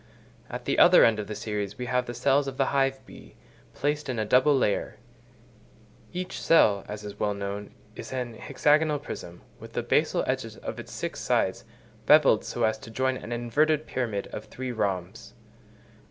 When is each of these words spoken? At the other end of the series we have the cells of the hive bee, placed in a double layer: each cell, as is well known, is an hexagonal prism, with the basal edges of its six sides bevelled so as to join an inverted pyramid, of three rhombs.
At 0.49 0.65
the 0.65 0.79
other 0.79 1.05
end 1.05 1.19
of 1.19 1.27
the 1.27 1.35
series 1.35 1.77
we 1.77 1.85
have 1.85 2.07
the 2.07 2.15
cells 2.15 2.47
of 2.47 2.57
the 2.57 2.65
hive 2.73 3.05
bee, 3.05 3.35
placed 3.75 4.09
in 4.09 4.17
a 4.17 4.25
double 4.25 4.57
layer: 4.57 4.97
each 6.11 6.41
cell, 6.41 6.83
as 6.87 7.03
is 7.05 7.19
well 7.19 7.35
known, 7.35 7.75
is 7.95 8.11
an 8.11 8.33
hexagonal 8.33 8.97
prism, 8.97 9.43
with 9.59 9.73
the 9.73 9.83
basal 9.83 10.23
edges 10.25 10.57
of 10.57 10.79
its 10.79 10.91
six 10.91 11.19
sides 11.19 11.65
bevelled 12.07 12.43
so 12.43 12.63
as 12.63 12.79
to 12.79 12.89
join 12.89 13.15
an 13.15 13.31
inverted 13.31 13.85
pyramid, 13.85 14.25
of 14.33 14.45
three 14.45 14.71
rhombs. 14.71 15.35